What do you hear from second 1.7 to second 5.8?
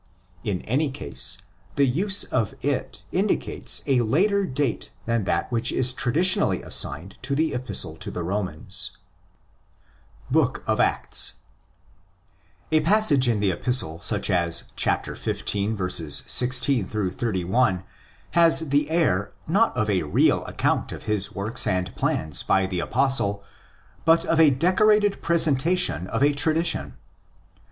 the use of it indicates a later date than that which